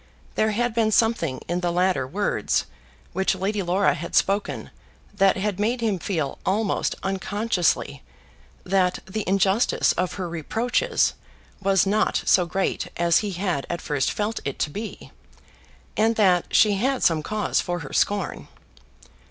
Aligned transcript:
There 0.33 0.49
had 0.49 0.73
been 0.73 0.89
something 0.89 1.41
in 1.47 1.59
the 1.59 1.71
later 1.71 2.07
words 2.07 2.65
which 3.13 3.35
Lady 3.35 3.61
Laura 3.61 3.93
had 3.93 4.15
spoken 4.15 4.71
that 5.13 5.37
had 5.37 5.59
made 5.59 5.79
him 5.79 5.99
feel 5.99 6.39
almost 6.43 6.95
unconsciously 7.03 8.01
that 8.63 8.97
the 9.05 9.23
injustice 9.29 9.91
of 9.91 10.13
her 10.13 10.27
reproaches 10.27 11.13
was 11.61 11.85
not 11.85 12.23
so 12.25 12.47
great 12.47 12.87
as 12.97 13.19
he 13.19 13.33
had 13.33 13.67
at 13.69 13.79
first 13.79 14.09
felt 14.11 14.39
it 14.43 14.57
to 14.57 14.71
be, 14.71 15.11
and 15.95 16.15
that 16.15 16.47
she 16.49 16.73
had 16.77 17.03
some 17.03 17.21
cause 17.21 17.61
for 17.61 17.81
her 17.81 17.93
scorn. 17.93 18.47